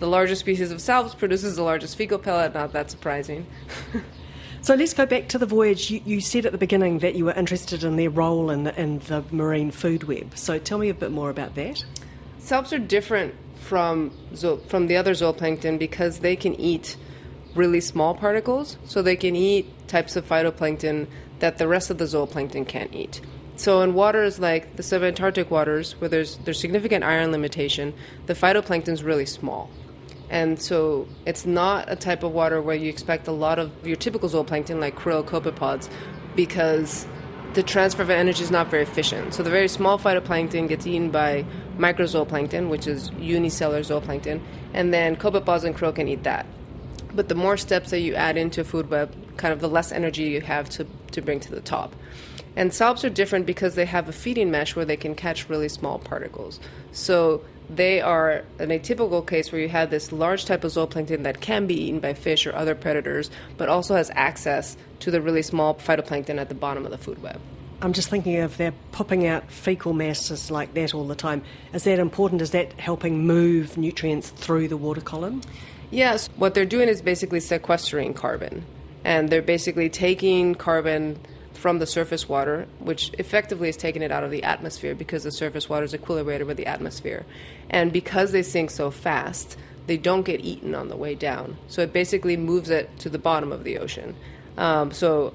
the 0.00 0.08
largest 0.08 0.40
species 0.40 0.72
of 0.72 0.80
salps 0.80 1.14
produces 1.14 1.54
the 1.54 1.62
largest 1.62 1.96
fecal 1.96 2.18
pellet. 2.18 2.54
Not 2.54 2.72
that 2.72 2.90
surprising. 2.90 3.46
So 4.64 4.76
let's 4.76 4.94
go 4.94 5.06
back 5.06 5.26
to 5.30 5.38
the 5.38 5.46
voyage. 5.46 5.90
You, 5.90 6.00
you, 6.04 6.20
said 6.20 6.46
at 6.46 6.52
the 6.52 6.58
beginning 6.58 7.00
that 7.00 7.16
you 7.16 7.24
were 7.24 7.32
interested 7.32 7.82
in 7.82 7.96
their 7.96 8.10
role 8.10 8.48
in 8.48 8.62
the, 8.62 8.80
in 8.80 9.00
the 9.00 9.24
marine 9.32 9.72
food 9.72 10.04
web. 10.04 10.38
So 10.38 10.60
tell 10.60 10.78
me 10.78 10.88
a 10.88 10.94
bit 10.94 11.10
more 11.10 11.30
about 11.30 11.56
that. 11.56 11.84
Salps 12.38 12.72
are 12.72 12.78
different 12.78 13.34
from 13.62 14.10
zo- 14.34 14.58
from 14.68 14.88
the 14.88 14.96
other 14.96 15.12
zooplankton 15.12 15.78
because 15.78 16.18
they 16.18 16.36
can 16.36 16.54
eat 16.60 16.96
really 17.54 17.80
small 17.80 18.14
particles. 18.14 18.76
So 18.84 19.02
they 19.02 19.16
can 19.16 19.36
eat 19.36 19.66
types 19.88 20.16
of 20.16 20.28
phytoplankton 20.28 21.06
that 21.38 21.58
the 21.58 21.68
rest 21.68 21.90
of 21.90 21.98
the 21.98 22.04
zooplankton 22.04 22.66
can't 22.66 22.92
eat. 22.94 23.20
So 23.56 23.82
in 23.82 23.94
waters 23.94 24.38
like 24.40 24.76
the 24.76 24.82
subantarctic 24.82 25.50
waters, 25.50 25.92
where 26.00 26.08
there's 26.08 26.36
there's 26.38 26.58
significant 26.58 27.04
iron 27.04 27.30
limitation, 27.32 27.94
the 28.26 28.34
phytoplankton 28.34 28.88
is 28.88 29.02
really 29.02 29.26
small. 29.26 29.70
And 30.30 30.60
so 30.60 31.06
it's 31.26 31.44
not 31.44 31.90
a 31.92 31.96
type 31.96 32.22
of 32.22 32.32
water 32.32 32.60
where 32.62 32.74
you 32.74 32.88
expect 32.88 33.28
a 33.28 33.32
lot 33.32 33.58
of 33.58 33.70
your 33.86 33.96
typical 33.96 34.30
zooplankton 34.30 34.80
like 34.80 34.96
krill, 34.96 35.22
copepods, 35.22 35.90
because 36.34 37.06
the 37.52 37.62
transfer 37.62 38.02
of 38.02 38.08
energy 38.08 38.42
is 38.42 38.50
not 38.50 38.68
very 38.68 38.82
efficient. 38.82 39.34
So 39.34 39.42
the 39.42 39.50
very 39.50 39.68
small 39.68 39.98
phytoplankton 39.98 40.68
gets 40.68 40.86
eaten 40.86 41.10
by 41.10 41.44
microzooplankton, 41.78 42.68
which 42.68 42.86
is 42.86 43.10
unicellular 43.18 43.82
zooplankton, 43.82 44.40
and 44.74 44.92
then 44.92 45.16
copepods 45.16 45.64
and 45.64 45.76
krill 45.76 45.94
can 45.94 46.08
eat 46.08 46.22
that. 46.24 46.46
But 47.14 47.28
the 47.28 47.34
more 47.34 47.56
steps 47.56 47.90
that 47.90 48.00
you 48.00 48.14
add 48.14 48.36
into 48.36 48.62
a 48.62 48.64
food 48.64 48.90
web, 48.90 49.14
kind 49.36 49.52
of 49.52 49.60
the 49.60 49.68
less 49.68 49.92
energy 49.92 50.24
you 50.24 50.40
have 50.40 50.68
to, 50.70 50.86
to 51.12 51.20
bring 51.20 51.40
to 51.40 51.50
the 51.50 51.60
top. 51.60 51.94
And 52.56 52.72
salps 52.72 53.04
are 53.04 53.10
different 53.10 53.46
because 53.46 53.74
they 53.74 53.86
have 53.86 54.08
a 54.08 54.12
feeding 54.12 54.50
mesh 54.50 54.76
where 54.76 54.84
they 54.84 54.96
can 54.96 55.14
catch 55.14 55.48
really 55.48 55.68
small 55.68 55.98
particles. 55.98 56.60
So 56.92 57.42
they 57.70 58.00
are 58.00 58.44
an 58.58 58.68
atypical 58.68 59.26
case 59.26 59.50
where 59.50 59.60
you 59.60 59.68
have 59.68 59.90
this 59.90 60.12
large 60.12 60.44
type 60.44 60.64
of 60.64 60.72
zooplankton 60.72 61.22
that 61.22 61.40
can 61.40 61.66
be 61.66 61.74
eaten 61.84 62.00
by 62.00 62.14
fish 62.14 62.46
or 62.46 62.54
other 62.54 62.74
predators, 62.74 63.30
but 63.56 63.68
also 63.68 63.94
has 63.94 64.10
access 64.14 64.76
to 65.00 65.10
the 65.10 65.22
really 65.22 65.42
small 65.42 65.74
phytoplankton 65.74 66.38
at 66.38 66.48
the 66.48 66.54
bottom 66.54 66.84
of 66.84 66.90
the 66.90 66.98
food 66.98 67.22
web. 67.22 67.40
I'm 67.82 67.92
just 67.92 68.08
thinking 68.10 68.38
of 68.38 68.56
they're 68.58 68.72
popping 68.92 69.26
out 69.26 69.50
fecal 69.50 69.92
masses 69.92 70.52
like 70.52 70.72
that 70.74 70.94
all 70.94 71.04
the 71.04 71.16
time, 71.16 71.42
is 71.72 71.82
that 71.82 71.98
important? 71.98 72.40
Is 72.40 72.52
that 72.52 72.72
helping 72.78 73.26
move 73.26 73.76
nutrients 73.76 74.30
through 74.30 74.68
the 74.68 74.76
water 74.76 75.00
column? 75.00 75.42
Yes, 75.90 76.28
what 76.36 76.54
they're 76.54 76.64
doing 76.64 76.88
is 76.88 77.02
basically 77.02 77.40
sequestering 77.40 78.14
carbon. 78.14 78.64
And 79.04 79.30
they're 79.30 79.42
basically 79.42 79.90
taking 79.90 80.54
carbon 80.54 81.18
from 81.54 81.80
the 81.80 81.86
surface 81.86 82.28
water, 82.28 82.68
which 82.78 83.10
effectively 83.18 83.68
is 83.68 83.76
taking 83.76 84.02
it 84.02 84.12
out 84.12 84.22
of 84.22 84.30
the 84.30 84.44
atmosphere 84.44 84.94
because 84.94 85.24
the 85.24 85.32
surface 85.32 85.68
water 85.68 85.84
is 85.84 85.92
equilibrated 85.92 86.46
with 86.46 86.58
the 86.58 86.66
atmosphere. 86.66 87.26
And 87.68 87.92
because 87.92 88.30
they 88.30 88.44
sink 88.44 88.70
so 88.70 88.92
fast, 88.92 89.58
they 89.88 89.96
don't 89.96 90.22
get 90.22 90.40
eaten 90.40 90.76
on 90.76 90.88
the 90.88 90.96
way 90.96 91.16
down. 91.16 91.56
So 91.66 91.82
it 91.82 91.92
basically 91.92 92.36
moves 92.36 92.70
it 92.70 92.96
to 93.00 93.08
the 93.08 93.18
bottom 93.18 93.50
of 93.50 93.64
the 93.64 93.78
ocean. 93.78 94.14
Um, 94.56 94.92
so 94.92 95.34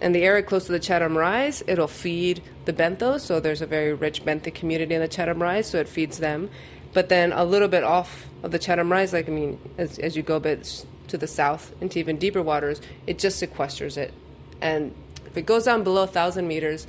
in 0.00 0.12
the 0.12 0.22
area 0.22 0.42
close 0.42 0.66
to 0.66 0.72
the 0.72 0.78
Chatham 0.78 1.16
Rise, 1.16 1.62
it'll 1.66 1.88
feed 1.88 2.42
the 2.64 2.72
benthos. 2.72 3.20
So 3.20 3.40
there's 3.40 3.62
a 3.62 3.66
very 3.66 3.92
rich 3.92 4.24
benthic 4.24 4.54
community 4.54 4.94
in 4.94 5.00
the 5.00 5.08
Chatham 5.08 5.42
Rise, 5.42 5.68
so 5.68 5.78
it 5.78 5.88
feeds 5.88 6.18
them. 6.18 6.50
But 6.92 7.08
then 7.08 7.32
a 7.32 7.44
little 7.44 7.68
bit 7.68 7.84
off 7.84 8.26
of 8.42 8.50
the 8.50 8.58
Chatham 8.58 8.90
Rise, 8.90 9.12
like 9.12 9.28
I 9.28 9.32
mean, 9.32 9.58
as, 9.76 9.98
as 9.98 10.16
you 10.16 10.22
go 10.22 10.36
a 10.36 10.40
bit 10.40 10.84
to 11.08 11.18
the 11.18 11.26
south 11.26 11.72
into 11.80 11.98
even 11.98 12.16
deeper 12.16 12.42
waters, 12.42 12.80
it 13.06 13.18
just 13.18 13.42
sequesters 13.42 13.96
it. 13.96 14.12
And 14.60 14.94
if 15.26 15.36
it 15.36 15.46
goes 15.46 15.64
down 15.64 15.84
below 15.84 16.02
1,000 16.02 16.46
meters, 16.46 16.86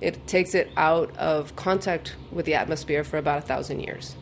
it 0.00 0.26
takes 0.26 0.54
it 0.54 0.70
out 0.76 1.16
of 1.16 1.54
contact 1.56 2.14
with 2.30 2.46
the 2.46 2.54
atmosphere 2.54 3.04
for 3.04 3.18
about 3.18 3.38
a 3.38 3.42
thousand 3.42 3.80
years. 3.80 4.16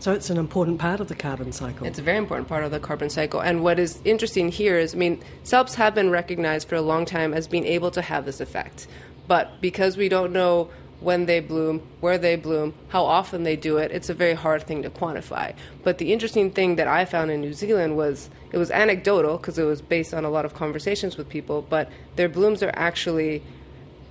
So 0.00 0.12
it's 0.12 0.30
an 0.30 0.38
important 0.38 0.78
part 0.78 1.00
of 1.00 1.08
the 1.08 1.16
carbon 1.16 1.50
cycle. 1.52 1.86
It's 1.86 1.98
a 1.98 2.02
very 2.02 2.18
important 2.18 2.48
part 2.48 2.62
of 2.62 2.70
the 2.70 2.78
carbon 2.78 3.10
cycle. 3.10 3.40
And 3.40 3.64
what 3.64 3.78
is 3.80 4.00
interesting 4.04 4.50
here 4.50 4.78
is, 4.78 4.94
I 4.94 4.98
mean, 4.98 5.22
salps 5.42 5.74
have 5.74 5.94
been 5.94 6.10
recognized 6.10 6.68
for 6.68 6.76
a 6.76 6.80
long 6.80 7.04
time 7.04 7.34
as 7.34 7.48
being 7.48 7.66
able 7.66 7.90
to 7.90 8.02
have 8.02 8.24
this 8.24 8.40
effect. 8.40 8.86
But 9.26 9.60
because 9.60 9.96
we 9.96 10.08
don't 10.08 10.32
know 10.32 10.70
when 11.00 11.26
they 11.26 11.40
bloom, 11.40 11.82
where 12.00 12.18
they 12.18 12.36
bloom, 12.36 12.74
how 12.88 13.04
often 13.04 13.44
they 13.44 13.56
do 13.56 13.76
it. 13.76 13.90
It's 13.92 14.08
a 14.08 14.14
very 14.14 14.34
hard 14.34 14.64
thing 14.64 14.82
to 14.82 14.90
quantify. 14.90 15.54
But 15.84 15.98
the 15.98 16.12
interesting 16.12 16.50
thing 16.50 16.76
that 16.76 16.88
I 16.88 17.04
found 17.04 17.30
in 17.30 17.40
New 17.40 17.52
Zealand 17.52 17.96
was 17.96 18.30
it 18.52 18.58
was 18.58 18.70
anecdotal 18.70 19.36
because 19.36 19.58
it 19.58 19.64
was 19.64 19.80
based 19.80 20.12
on 20.12 20.24
a 20.24 20.30
lot 20.30 20.44
of 20.44 20.54
conversations 20.54 21.16
with 21.16 21.28
people, 21.28 21.62
but 21.62 21.90
their 22.16 22.28
blooms 22.28 22.62
are 22.62 22.72
actually 22.74 23.42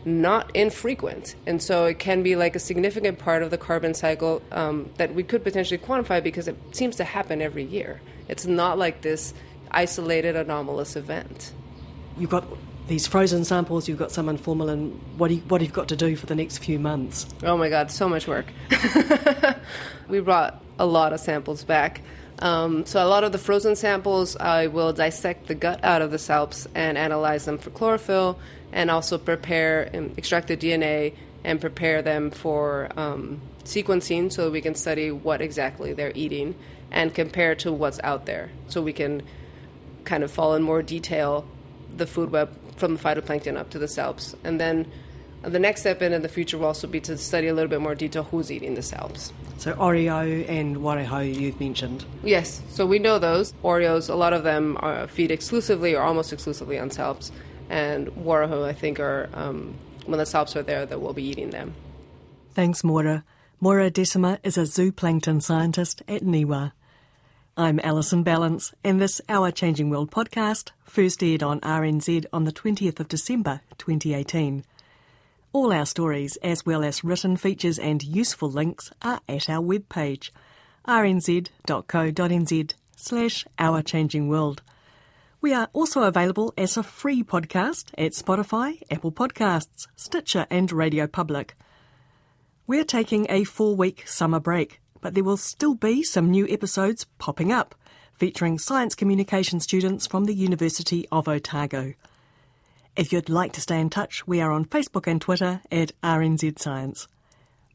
not 0.07 0.55
infrequent. 0.55 1.35
And 1.45 1.61
so 1.61 1.85
it 1.85 1.99
can 1.99 2.23
be 2.23 2.35
like 2.35 2.55
a 2.55 2.59
significant 2.59 3.19
part 3.19 3.43
of 3.43 3.51
the 3.51 3.57
carbon 3.57 3.93
cycle 3.93 4.41
um, 4.51 4.89
that 4.97 5.13
we 5.13 5.21
could 5.21 5.43
potentially 5.43 5.77
quantify 5.77 6.23
because 6.23 6.47
it 6.47 6.55
seems 6.71 6.95
to 6.95 7.03
happen 7.03 7.41
every 7.41 7.63
year. 7.63 8.01
It's 8.29 8.45
not 8.45 8.77
like 8.77 9.01
this 9.01 9.33
isolated 9.69 10.35
anomalous 10.35 10.95
event. 10.95 11.51
You've 12.17 12.29
got 12.29 12.45
these 12.87 13.05
frozen 13.05 13.43
samples, 13.43 13.89
you've 13.89 13.99
got 13.99 14.11
some 14.11 14.29
in 14.29 14.37
formalin. 14.37 14.91
What, 15.17 15.27
do 15.27 15.35
you, 15.35 15.41
what 15.41 15.59
have 15.59 15.69
you 15.69 15.73
got 15.73 15.89
to 15.89 15.97
do 15.97 16.15
for 16.15 16.25
the 16.25 16.35
next 16.35 16.59
few 16.59 16.79
months? 16.79 17.27
Oh 17.43 17.57
my 17.57 17.69
God, 17.69 17.91
so 17.91 18.07
much 18.07 18.27
work. 18.27 18.45
we 20.07 20.21
brought 20.21 20.63
a 20.79 20.85
lot 20.85 21.11
of 21.11 21.19
samples 21.19 21.65
back. 21.65 22.01
Um, 22.39 22.85
so 22.85 23.03
a 23.03 23.07
lot 23.07 23.23
of 23.23 23.31
the 23.31 23.37
frozen 23.37 23.75
samples, 23.75 24.35
I 24.35 24.67
will 24.67 24.93
dissect 24.93 25.47
the 25.47 25.55
gut 25.55 25.83
out 25.83 26.01
of 26.01 26.11
the 26.11 26.19
salps 26.19 26.67
and 26.75 26.97
analyze 26.97 27.45
them 27.45 27.57
for 27.57 27.71
chlorophyll, 27.71 28.37
and 28.71 28.91
also 28.91 29.17
prepare 29.17 29.89
and 29.93 30.15
extract 30.17 30.47
the 30.47 30.57
DNA 30.57 31.13
and 31.43 31.59
prepare 31.59 32.01
them 32.01 32.29
for 32.29 32.89
um, 32.97 33.41
sequencing, 33.63 34.31
so 34.31 34.51
we 34.51 34.61
can 34.61 34.75
study 34.75 35.11
what 35.11 35.41
exactly 35.41 35.93
they're 35.93 36.11
eating 36.13 36.55
and 36.91 37.13
compare 37.13 37.55
to 37.55 37.71
what's 37.71 37.99
out 38.03 38.25
there, 38.25 38.49
so 38.67 38.81
we 38.81 38.93
can 38.93 39.23
kind 40.05 40.23
of 40.23 40.31
follow 40.31 40.55
in 40.55 40.63
more 40.63 40.81
detail 40.81 41.45
the 41.95 42.07
food 42.07 42.31
web 42.31 42.49
from 42.77 42.95
the 42.95 42.99
phytoplankton 42.99 43.57
up 43.57 43.69
to 43.71 43.79
the 43.79 43.87
salps. 43.87 44.35
And 44.43 44.59
then 44.59 44.89
the 45.49 45.59
next 45.59 45.81
step 45.81 46.01
in, 46.01 46.13
in 46.13 46.21
the 46.21 46.29
future 46.29 46.57
will 46.57 46.67
also 46.67 46.87
be 46.87 46.99
to 47.01 47.17
study 47.17 47.47
a 47.47 47.53
little 47.53 47.69
bit 47.69 47.81
more 47.81 47.95
detail 47.95 48.23
who's 48.23 48.51
eating 48.51 48.75
the 48.75 48.81
salps. 48.81 49.31
So 49.57 49.73
Oreo 49.73 50.47
and 50.49 50.77
Warehou 50.77 51.33
you've 51.33 51.59
mentioned. 51.59 52.05
Yes, 52.23 52.61
so 52.69 52.85
we 52.85 52.99
know 52.99 53.19
those. 53.19 53.53
Oreos, 53.63 54.09
a 54.09 54.15
lot 54.15 54.33
of 54.33 54.43
them 54.43 54.77
are 54.81 55.07
feed 55.07 55.31
exclusively 55.31 55.95
or 55.95 56.01
almost 56.01 56.33
exclusively 56.33 56.77
on 56.77 56.91
salps. 56.91 57.31
And 57.69 58.07
Warehou, 58.09 58.65
I 58.65 58.73
think, 58.73 58.99
are 58.99 59.29
um, 59.33 59.75
when 60.05 60.19
the 60.19 60.25
salps 60.25 60.55
are 60.55 60.63
there 60.63 60.85
that 60.85 61.01
we'll 61.01 61.13
be 61.13 61.23
eating 61.23 61.49
them. 61.49 61.73
Thanks, 62.53 62.83
Moira. 62.83 63.23
Moira 63.59 63.89
Decima 63.89 64.39
is 64.43 64.57
a 64.57 64.61
zooplankton 64.61 65.41
scientist 65.41 66.03
at 66.07 66.21
NIWA. 66.21 66.71
I'm 67.55 67.79
Alison 67.83 68.23
Ballance, 68.23 68.73
and 68.83 69.01
this 69.01 69.19
Our 69.27 69.49
Changing 69.49 69.89
World 69.89 70.11
podcast 70.11 70.71
first 70.83 71.23
aired 71.23 71.41
on 71.41 71.59
RNZ 71.61 72.25
on 72.31 72.43
the 72.43 72.51
20th 72.51 72.99
of 72.99 73.07
December 73.07 73.61
2018. 73.79 74.63
All 75.53 75.71
our 75.73 75.85
stories, 75.85 76.37
as 76.37 76.65
well 76.65 76.83
as 76.83 77.03
written 77.03 77.37
features 77.37 77.79
and 77.79 78.03
useful 78.03 78.49
links, 78.49 78.91
are 79.01 79.21
at 79.27 79.49
our 79.49 79.61
webpage, 79.61 80.29
rnz.co.nz 80.87 82.73
slash 82.95 83.45
Our 83.57 83.81
Changing 83.81 84.27
World. 84.27 84.61
We 85.41 85.53
are 85.53 85.69
also 85.73 86.03
available 86.03 86.53
as 86.57 86.77
a 86.77 86.83
free 86.83 87.23
podcast 87.23 87.91
at 87.97 88.11
Spotify, 88.11 88.81
Apple 88.91 89.11
Podcasts, 89.11 89.87
Stitcher, 89.95 90.47
and 90.49 90.71
Radio 90.71 91.07
Public. 91.07 91.55
We're 92.65 92.83
taking 92.83 93.27
a 93.29 93.43
four 93.43 93.75
week 93.75 94.07
summer 94.07 94.39
break 94.39 94.81
but 95.01 95.13
there 95.13 95.23
will 95.23 95.37
still 95.37 95.75
be 95.75 96.03
some 96.03 96.29
new 96.29 96.47
episodes 96.49 97.05
popping 97.17 97.51
up, 97.51 97.75
featuring 98.13 98.57
science 98.57 98.95
communication 98.95 99.59
students 99.59 100.07
from 100.07 100.25
the 100.25 100.33
University 100.33 101.07
of 101.11 101.27
Otago. 101.27 101.93
If 102.97 103.13
you'd 103.13 103.29
like 103.29 103.53
to 103.53 103.61
stay 103.61 103.79
in 103.79 103.91
touch, 103.91 104.25
we 104.25 104.41
are 104.41 104.51
on 104.51 104.65
Facebook 104.65 105.05
and 105.05 105.21
Twitter 105.21 105.61
at 105.71 105.91
RNZ 106.01 106.57
Science. 106.57 107.07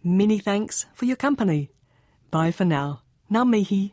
Many 0.03 0.41
thanks 0.41 0.87
for 0.95 1.05
your 1.05 1.15
company. 1.15 1.71
Bye 2.33 2.51
for 2.51 2.65
now. 2.65 3.03
Ngā 3.31 3.49
mihi. 3.49 3.93